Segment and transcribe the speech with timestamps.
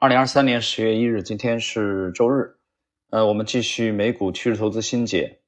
[0.00, 2.56] 二零二三年十月一日，今天是周日，
[3.10, 5.40] 呃，我们继续美股趋势投资新解，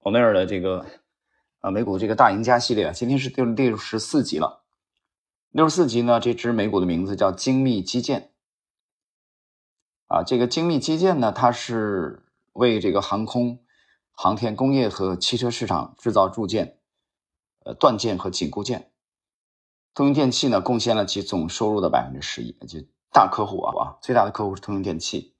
[0.00, 0.84] 欧内尔的这个
[1.60, 4.64] 啊美股这个大赢家系列，今天是第六十四集了。
[5.52, 8.32] 六十四集呢，这支美股的名字叫精密基建，
[10.08, 13.60] 啊，这个精密基建呢，它是为这个航空、
[14.10, 16.78] 航天、工业和汽车市场制造铸件、
[17.64, 18.90] 呃锻件和紧固件。
[19.94, 22.80] 通用电气呢，贡献了其总收入的百分之十一，就。
[23.14, 25.32] 大客户啊，最大的客户是通用电气。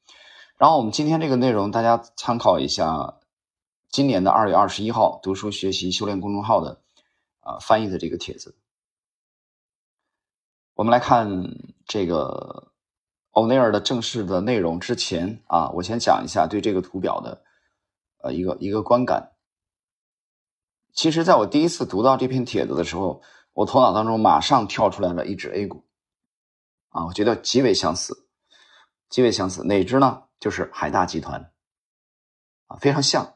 [0.57, 3.19] 然后我们今天这个内容，大家参考一下
[3.89, 6.81] 今年的二月二十一号读书学习修炼公众号的
[7.41, 8.57] 啊翻译的这个帖子。
[10.75, 12.73] 我们来看这个
[13.33, 17.43] 欧内尔的正式的内容之前啊，我先讲一下对这个图表的
[18.23, 19.33] 呃一个一个观感。
[20.93, 23.21] 其实，在我第一次读到这篇帖子的时候，
[23.53, 25.85] 我头脑当中马上跳出来了一只 A 股。
[26.95, 28.29] 啊，我觉得极为相似，
[29.09, 29.65] 极为相似。
[29.65, 30.23] 哪只呢？
[30.39, 31.51] 就是海大集团，
[32.69, 33.35] 啊，非常像，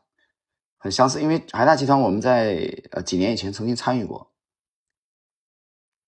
[0.77, 1.21] 很相似。
[1.21, 4.31] 因为海大集团我们在呃几年以前曾经参与过，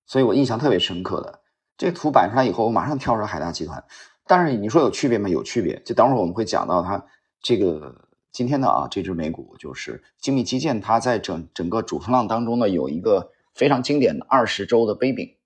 [0.07, 1.43] 所以我印象特别深刻的。
[1.77, 3.85] 这个图摆出来以后，我马上跳出来海大集团。
[4.27, 5.29] 但是你说有区别吗？
[5.29, 5.83] 有区别。
[5.83, 7.05] 就等会儿我们会讲到它
[7.43, 15.37] 这个今天的啊这只美股就是精密基建，它在整整个主升浪当中呢有一个非常经典的二十周的杯柄，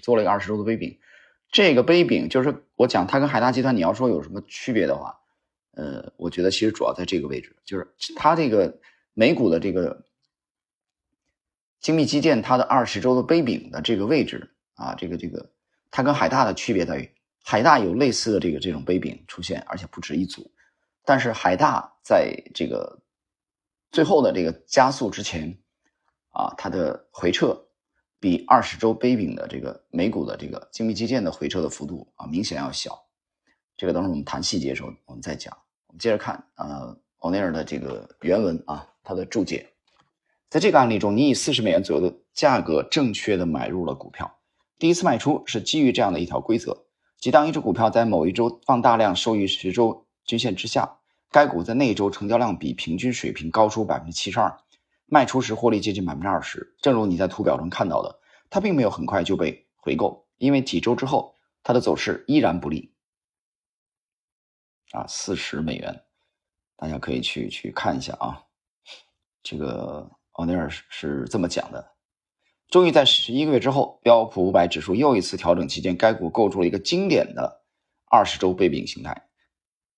[0.00, 0.98] 做了一个二十周的杯柄。
[1.50, 5.18] 这个杯柄就是我讲它跟海大集团，你要说有什么区别的话，
[5.72, 8.78] 呃，我觉得其实主要在这个位置，就是它这个
[9.14, 10.04] 美股的这个
[11.80, 15.50] 精密基建，它的二十周的杯柄的这个位置啊，这个这个
[15.90, 17.10] 它跟海大的区别在于，
[17.42, 20.50] 海大有类似的这个这种杯柄出现，而且不止一组，
[21.04, 23.00] 但是海大在这个
[23.90, 25.58] 最后的这个加速之前
[26.30, 27.67] 啊，它的回撤。
[28.20, 33.06] 比二十周杯柄的这个美股的这个精密基建的回撤的幅度啊，明显要小。
[33.76, 35.56] 这个等会儿我们谈细节的时候我们再讲。
[35.86, 39.68] 我们接着看，呃，欧内尔的这个原文啊，他的注解。
[40.50, 44.38] 在这个案例中，你以四十美元左右的价格正确的买入了股票。
[44.78, 46.86] 第一次卖出是基于这样的一条规则：
[47.18, 50.98] 即当一只股票在某一周放大量收于十周均线之下，
[51.30, 54.58] 该股在那一周成交量比平均水平高出百分之七十二。
[55.10, 58.20] 卖出时获利接近百分之二十，正如你在图表中看到的，
[58.50, 62.94] 它并没有很快就被回购，因为几周之后它的走势依然不利。
[64.92, 66.02] 啊，四十美元，
[66.76, 68.44] 大家可以去去看一下啊。
[69.42, 71.92] 这个奥尼尔是是这么讲的：，
[72.68, 77.64] 终于在十一个月之后，标普五百指数又一次调整期间，该股构筑了一个经典的
[78.10, 79.28] 二十周背饼形态。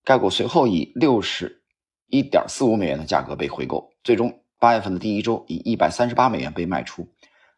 [0.05, 1.65] 该股随后以六十
[2.07, 4.40] 一点四五美元的价格被回购，最终。
[4.61, 7.09] 八月份的第一周以一百三十八美元被卖出，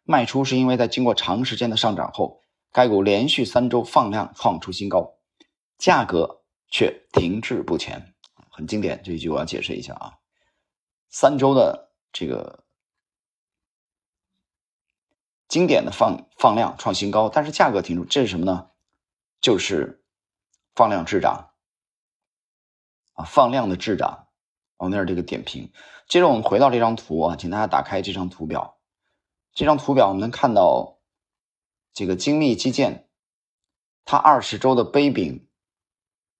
[0.03, 2.41] 卖出是因为在经过长时间的上涨后，
[2.71, 5.13] 该股连续三周放量创出新高，
[5.77, 8.15] 价格却停滞不前。
[8.49, 10.13] 很经典这一句我要解释一下啊，
[11.09, 12.63] 三周的这个
[15.49, 18.69] 经典的放放量创新高，但是价格停住，这是什么呢？
[19.41, 20.01] 就是
[20.73, 21.49] 放量滞涨
[23.15, 24.22] 啊，放量的滞涨。
[24.83, 25.71] 往那儿这个点评，
[26.09, 28.75] 接着我们回到这张图啊，请大家打开这张图表。
[29.53, 30.97] 这张图表我们能看到，
[31.93, 33.07] 这个精密基建，
[34.03, 35.47] 它二十周的杯柄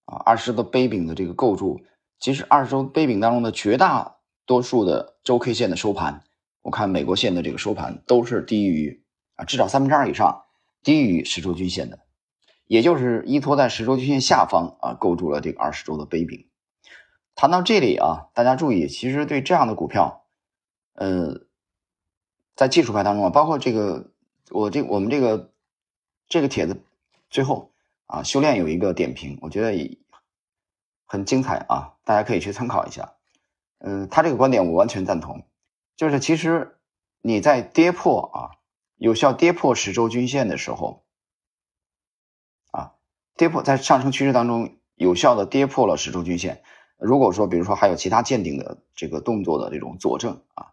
[0.03, 1.86] 啊，二十周的杯柄的这个构筑，
[2.20, 6.26] 其实二十周杯柄当中的绝大多数的周 K 线的收盘，
[6.64, 9.06] 我看美国线的这个收盘都是低于
[9.36, 10.44] 啊，至少三分之二以上
[10.84, 12.00] 低于十周均线的，
[12.66, 16.46] 也就是依托在十周均线下方啊，构筑了这个二十周的杯柄。
[17.36, 20.26] 谈到这里啊，大家注意，其实对这样的股票，
[20.94, 21.42] 呃，
[22.56, 24.12] 在技术派当中啊，包括这个
[24.52, 25.52] 我这我们这个
[26.28, 26.84] 这个帖子
[27.30, 27.72] 最后
[28.06, 29.98] 啊，修炼有一个点评，我觉得
[31.06, 33.16] 很精彩啊，大家可以去参考一下。
[33.80, 35.44] 嗯，他这个观点我完全赞同，
[35.98, 36.78] 就是其实
[37.22, 38.52] 你在跌破啊，
[38.96, 41.04] 有效跌破十周均线的时候，
[42.72, 42.94] 啊，
[43.36, 46.64] 跌破在上升趋势当中有效的跌破了十周均线。
[46.97, 50.72] 如果说，比如说还有其他鉴定的这个动作的这种佐证啊，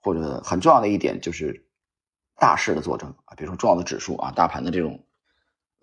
[0.00, 1.66] 或者很重要的一点就是
[2.36, 5.04] 大势的佐证啊，比如说重要的指数啊、大盘的这种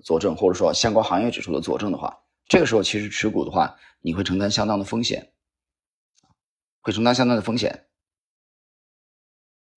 [0.04, 5.32] 佐证，或者说相关行业指数的佐证的话，这个时候其实持股的话，你会承担相当的风险，
[6.82, 7.86] 会承担相当的风险。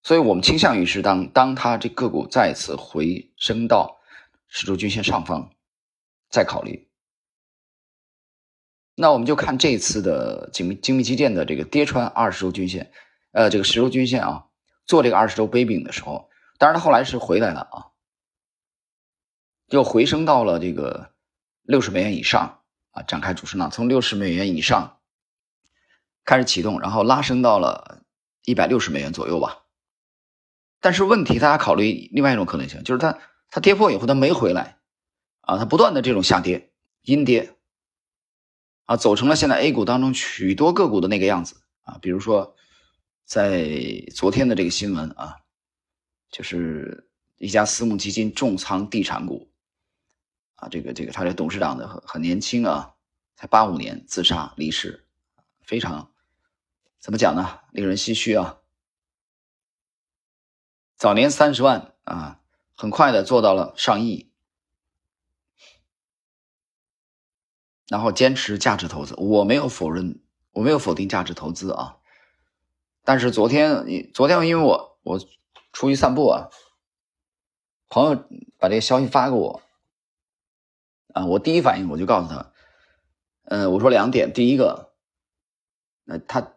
[0.02, 3.98] 所以我们倾向于是当当它这个股再次回升到
[4.46, 5.50] 十周均线上方，
[6.30, 6.85] 再考虑。
[8.98, 12.90] 那我们就看这次的精密精密基建的这个跌穿二十周均线，
[13.32, 14.46] 呃，这个十周均线啊，
[14.86, 17.92] 做这个二十周杯柄的时候，当然它后来是回来了啊，
[19.66, 21.10] 又回升到了这个
[21.62, 22.62] 六十美元以上
[22.92, 24.96] 啊展开主升浪，从六十美元以上
[26.24, 28.00] 开始启动，然后拉升到了
[28.46, 29.64] 一百六十美元左右吧。
[30.80, 33.18] 但是问题，大家考虑另外一种可能性，就是它
[33.50, 34.78] 它跌破以后它没回来
[35.42, 36.70] 啊，它不断的这种下跌
[37.02, 37.55] 阴跌
[38.86, 42.56] 啊，走成了现在 A 股当中许多个股的那个样子啊，比如说
[43.24, 43.68] 在
[44.14, 45.36] 昨天的这个新闻啊，
[46.30, 49.50] 就是一家私募基金重仓地产股
[50.54, 52.94] 啊，这个这个他的董事长的很很年轻啊，
[53.34, 55.04] 才八五年自杀离世，
[55.60, 56.12] 非常
[57.00, 57.60] 怎么讲呢？
[57.72, 58.58] 令人唏嘘啊。
[60.96, 62.40] 早年三十万啊，
[62.74, 64.30] 很快的做到了上亿，
[67.96, 69.14] 然后坚持价值投资。
[69.16, 70.20] 我没有否认，
[70.52, 71.96] 我没有否定价值投资啊。
[73.04, 75.18] 但是昨天，昨天因为我我
[75.72, 76.50] 出去散步啊，
[77.88, 78.22] 朋友
[78.58, 79.62] 把这个消息发给我
[81.14, 82.52] 啊，我第一反应我就告诉他，
[83.44, 84.92] 嗯，我说两点，第一个，
[86.04, 86.52] 那他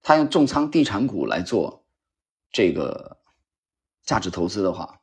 [0.00, 1.84] 他用重仓地产股来做
[2.50, 3.18] 这个。
[4.02, 5.00] 价值投资的话，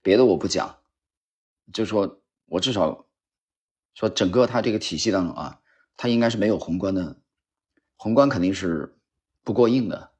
[0.00, 0.78] 别的我不讲，
[1.72, 3.04] 就说我至少
[3.94, 5.60] 说整个它这个体系当中啊，
[5.96, 7.16] 它应该是没有宏观的，
[7.96, 8.96] 宏观肯定是
[9.42, 10.10] 不过硬的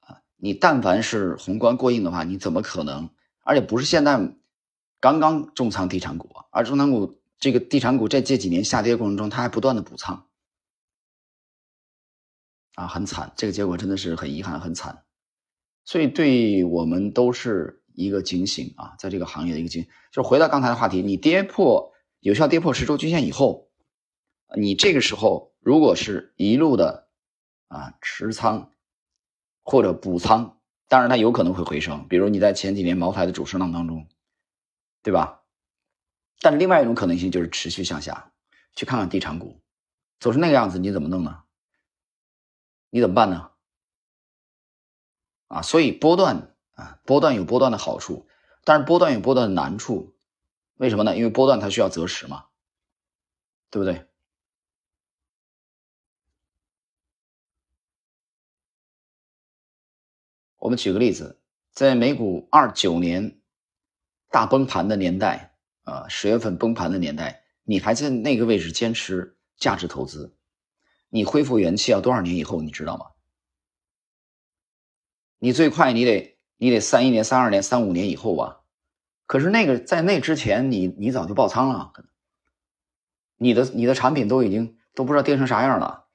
[0.00, 0.22] 啊。
[0.36, 3.10] 你但凡是宏观过硬的话，你怎么可能？
[3.42, 4.34] 而且不是现在
[5.00, 10.26] 刚刚重仓地产股，而重仓股这个地产股在这几年下跌过程中，它还不断的补仓
[12.74, 15.04] 啊，很惨，这个结果真的是很遗憾，很惨。
[15.84, 19.90] 所以，对我们都是一个警醒啊，在这个行业的一个警醒。
[20.12, 21.89] 就是回到刚才的话题，你跌破
[22.20, 23.70] 有效跌破十周均线以后，
[24.54, 27.08] 你这个时候如果是一路的
[27.68, 28.72] 啊持仓
[29.62, 32.06] 或者补仓，当然它有可能会回升。
[32.08, 34.06] 比如你在前几年茅台的主升浪当中，
[35.02, 35.42] 对吧？
[36.40, 38.32] 但另外一种可能性就是持续向下，
[38.74, 39.60] 去看看地产股
[40.18, 41.44] 走成那个样子，你怎么弄呢？
[42.90, 43.50] 你怎么办呢？
[45.48, 48.26] 啊，所以波段啊，波段有波段的好处，
[48.64, 50.14] 但是波段有波段的难处，
[50.80, 51.14] 为什么呢？
[51.14, 52.46] 因为波段它需要择时嘛，
[53.70, 54.06] 对不对？
[60.56, 61.38] 我们举个例子，
[61.70, 63.42] 在美股二九年
[64.30, 70.34] 大崩盘的年代啊，十月份崩盘的年代，你还在那个位置坚持价值投资，
[71.10, 72.62] 你恢复元气要多少年以后？
[72.62, 73.04] 你知道吗？
[75.38, 78.59] 你最快你得你得三一年、三二年、三五年以后吧，
[79.30, 81.92] 可是那个在那之前，你你早就爆仓了，
[83.36, 86.06] 你的你的产品都已经都不知道跌成啥样了，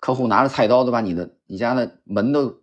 [0.00, 2.62] 客户拿着菜刀都把你的你家的门都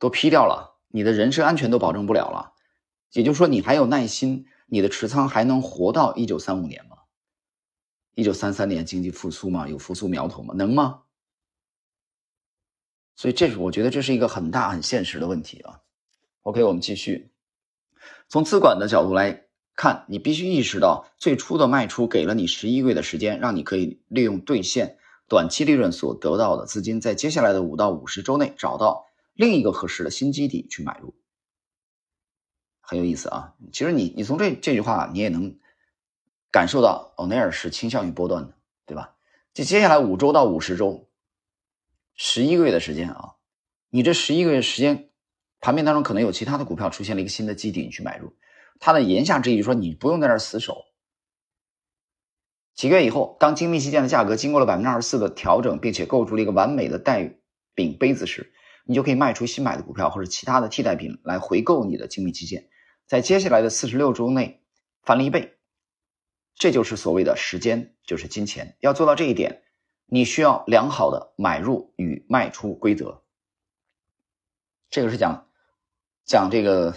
[0.00, 2.54] 都劈掉了，你的人身安全都保证不了了，
[3.12, 6.96] 也就是说你还有耐心，你的持仓还能活到一九三五年吗？
[8.16, 9.68] 一九三三年经济复苏吗？
[9.68, 10.52] 有复苏苗头吗？
[10.58, 11.02] 能吗？
[13.14, 15.80] 所以，这是我觉得这是一个很大很现实的问题啊。
[16.42, 17.30] OK，我们继续。
[18.28, 19.44] 从资管的角度来
[19.74, 31.14] 看，你必须意识到，最初的卖出给了你十一个月的时间，让你可以利用兑现短期利润所得到的资金，在接下来的五到五十周内找到另一个合适的新基底去买入。
[32.80, 33.54] 很有意思啊。
[33.72, 35.58] 其实你你从这这句话，你也能
[36.50, 38.54] 感受到欧奈尔是倾向于波段的，
[38.86, 39.14] 对吧？
[39.52, 41.08] 这接下来五周到五十周。
[42.14, 43.34] 十一个月的时间啊，
[43.90, 45.10] 你这十一个月时间，
[45.60, 48.34] 盘面当中可能有其他的股票出现了一个新的基底，你去买入。
[48.78, 50.84] 它的言下之意就说，你不用在那儿死守。
[52.74, 57.38] 几个月以后，当精密器件的价格经过了百分之二十四的调整，并且构筑了一个完美的带
[57.74, 58.52] 柄杯子时，
[58.84, 62.68] 你就可以卖出新买的股票或者其他的替代品来回购你的精密器件，
[63.06, 64.62] 在接下来的四十六周内
[65.02, 65.56] 翻了一倍。
[66.54, 69.62] 这就是所谓的时间就是金钱，要做到这一点。
[70.08, 73.24] 你需要良好的买入与卖出规则，
[74.88, 75.45] 这个是讲
[76.26, 76.94] 讲这个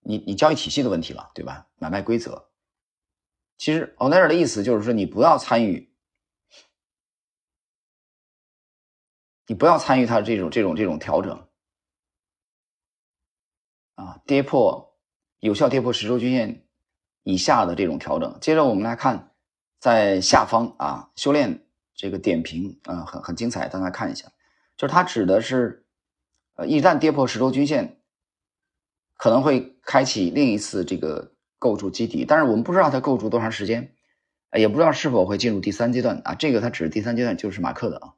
[0.00, 1.68] 你你交易体系的问题了，对吧？
[1.76, 2.48] 买卖规则，
[3.56, 5.92] 其实欧奈尔的意思就是说，你不要参与，
[9.46, 11.46] 你不要参与它这种这种这种调整
[13.94, 14.98] 啊，跌破
[15.38, 16.66] 有效跌破十周均线
[17.22, 18.36] 以下的这种调整。
[18.40, 19.32] 接着我们来看，
[19.78, 21.62] 在下方啊，修炼。
[21.98, 24.30] 这个点评啊，很很精彩，大家看一下，
[24.76, 25.86] 就是它指的是，
[26.56, 28.02] 呃，一旦跌破十周均线，
[29.16, 33.94] 可能会开启另一次这个构筑基底，但是我们不知道它构筑多长时间，
[34.56, 36.34] 也不知道是否会进入第三阶段啊。
[36.34, 38.12] 这个它只是第三阶段就是马克的啊，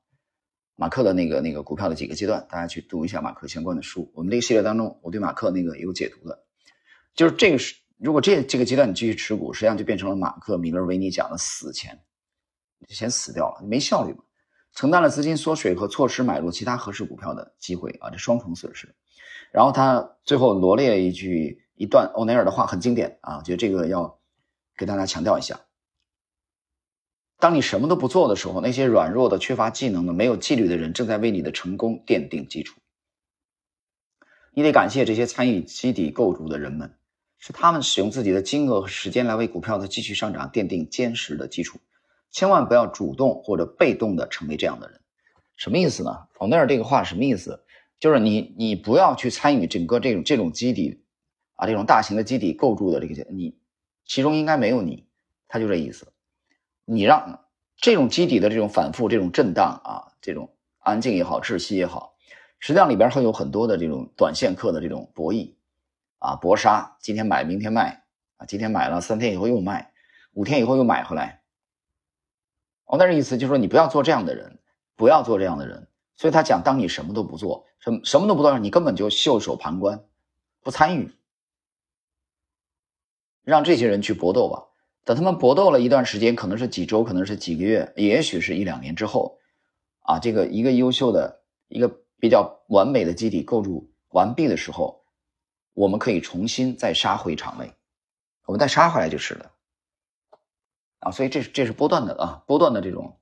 [0.77, 4.11] 马克的那个那个股票的几个阶段，大家去读一下马克相关的书。
[4.15, 6.45] 我们这个系列当中，我对马克那个有解读的，
[7.15, 12.01] 就是这个是如果这这个阶段你继续持股，实际上就变成了马克·米勒维尼讲的死钱，
[12.89, 14.25] 先死掉了，没效率嘛，
[14.75, 18.95] 承担了资金缩水和错失买入其他合适股票的机会啊，这双重损失。
[19.53, 24.19] 然后他最后罗列一句一段欧奈尔的话，很经典啊，我觉得这个要
[24.77, 25.61] 给大家强调一下。
[27.39, 32.81] 当你什么都不做的时候，那些软弱的、缺乏技能的、没有纪律的人正在为你的成功奠定基础。
[34.53, 36.95] 你得感谢这些参与基底构筑的人们。
[37.41, 41.79] 是他们使用自己的金额和时间来为股票的继续上涨奠定坚实的基础，
[42.33, 45.01] 千万不要主动或者被动的成为这样的人。
[45.55, 46.27] 什么意思呢？
[46.33, 47.63] 冯内尔这个话什么意思？
[47.99, 51.03] 就是你你不要去参与整个这种这种基底
[51.55, 53.59] 啊，这种大型的基底构筑的这个你
[54.05, 55.07] 其中应该没有你，
[55.49, 56.13] 他就这意思。
[56.85, 57.45] 你让
[57.77, 62.15] 这种基底的这种反复、这种震荡啊，这种安静也好、窒息也好，
[62.59, 65.55] 实际上里边会有很多的这种短线客的这种博弈。
[66.21, 68.03] 啊，搏杀，今天买，明天卖，
[68.39, 69.93] 啊，今天买了，三天以后又卖，
[70.33, 71.43] 五天以后又买回来。
[72.87, 74.59] 哦，那意思就是说，你不要做这样的人，
[74.97, 75.87] 不要做这样的人。
[76.19, 80.05] 所以他讲，当你什么都不做，什什么都不做，你根本就袖手旁观，
[80.61, 81.11] 不参与，
[83.43, 84.67] 让这些人去搏斗吧。
[85.05, 89.39] 等他们搏斗了一段时间，可能是几周，可能是几个月，也许是一两年之后，
[90.01, 94.99] 啊，这个一个优秀的、一个比较完美的基底构筑完毕的时候。
[95.75, 97.73] 我们可以重新再杀回场内，
[98.47, 99.53] 我们再杀回来就是了，
[100.99, 103.17] 啊，所以这是这是波段的啊，波段的这种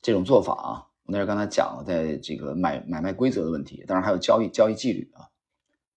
[0.00, 5.30] 这种做法啊，我那是刚才讲了，在这个买买卖规则的问题，当然还有交易交易纪律啊，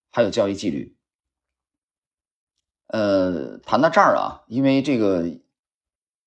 [0.09, 0.95] 还有交易纪律。
[2.87, 5.27] 呃，谈到这儿啊，因为这个，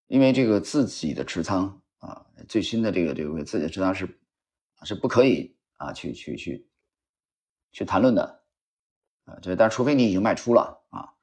[0.07, 4.21] 因为这个自己的持仓啊，最新的这个这个自己的持仓是
[4.83, 6.69] 是不可以啊去去去
[7.73, 8.43] 去谈论的。
[9.25, 11.15] 啊，这但除非你已经卖出了啊，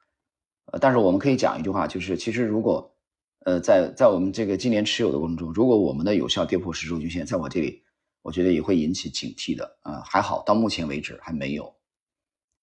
[0.80, 2.96] 但是我们可以讲一句话，就是其实如果，
[3.44, 7.84] 呃，在在我们这个今年持有的过程中，如果我们的有效跌破十周均线，在我这里，
[8.22, 10.02] 我觉得也会引起警惕的啊。
[10.06, 11.76] 还好到目前为止还没有，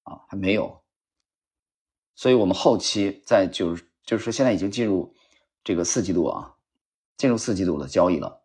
[0.03, 0.83] 啊，还没有，
[2.15, 5.15] 所以我们后期在就是就是说现在已经进入
[5.65, 6.55] 这个四季度啊，
[7.17, 8.43] 进入四季度的交易了，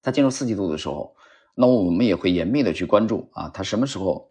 [0.00, 1.16] 在进入四季度的时候，
[1.54, 4.28] 那我们也会严密的去关注啊，它什么时候。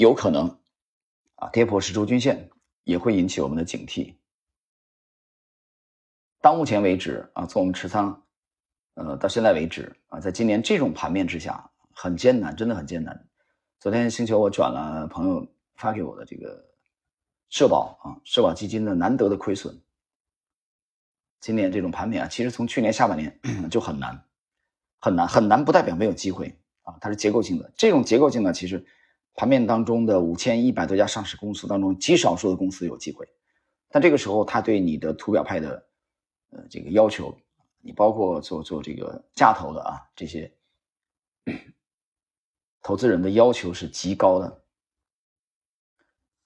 [0.00, 0.60] 有可能
[1.34, 2.50] 啊，跌破十周均线
[2.84, 4.14] 也会引起我们的警惕。
[6.48, 8.22] 到目前为止啊，从我们持仓，
[8.94, 13.28] 呃，到现在为止啊，在今年这种盘面之下，很艰难，真的很艰难。
[13.78, 16.64] 昨天星球我转了朋友发给我的这个
[17.50, 19.78] 社保啊，社保基金的难得的亏损。
[21.38, 23.38] 今年这种盘面啊，其实从去年下半年
[23.70, 24.24] 就很难，
[25.02, 27.70] 很难，很难，不代表没有机会啊，它是结构性的。
[27.76, 28.86] 这种结构性呢，其实。
[29.34, 33.28] 盘面当中的五千一百多家上市公司当中，极少数的公司有机会，
[33.88, 35.86] 但这个时候他对你的图表派的
[36.50, 37.36] 呃这个要求，
[37.80, 40.52] 你包括做做这个价投的啊这些
[42.82, 44.62] 投资人的要求是极高的。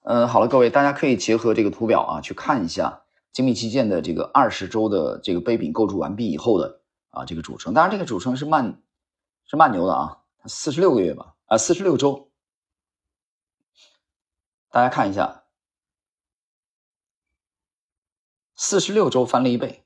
[0.01, 8.83] 嗯，好了，各位大家可以结合这个图表啊去看一下精密基建的这个二十周的这个杯柄构筑完毕以后的啊这个主升，当然这个主升是慢
[9.45, 12.29] 是慢牛的啊，四十六个月吧啊四十六周。
[14.69, 15.43] 大家看一下，
[18.55, 19.85] 四十六周翻了一倍，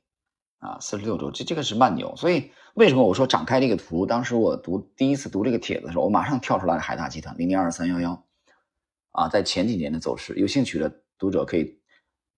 [0.59, 2.15] 啊，四十六周，这这个是慢牛。
[2.15, 4.05] 所以为什么我说展开这个图？
[4.05, 8.25] 当时我读第一次读这个帖子的时候，我马上跳出来海大集团零零二三幺幺，
[9.11, 11.79] 啊，在前几年的走势，有兴趣的读者可以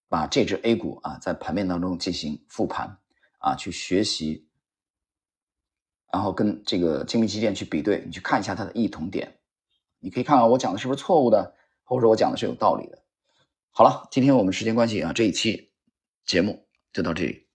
[0.08, 2.98] 把这只 A 股啊，在盘面当中进行复盘，
[3.38, 4.46] 啊，去学习，
[6.12, 9.38] 然后跟这个精密基建去比对，你去看一下它的异同点，
[9.98, 11.54] 你可以看看我讲的是不是错误的。
[11.82, 13.02] 或者说我讲的是有道理的。
[13.72, 15.72] 好了，今天我们时间关系啊，这一期
[16.24, 17.49] 节目就到这里。